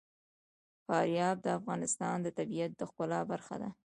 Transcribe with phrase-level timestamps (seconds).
[0.85, 3.69] فاریاب د افغانستان د طبیعت د ښکلا برخه ده.